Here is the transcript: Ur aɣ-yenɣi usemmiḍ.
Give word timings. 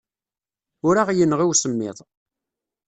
Ur 0.87 0.95
aɣ-yenɣi 1.01 1.45
usemmiḍ. 1.51 1.97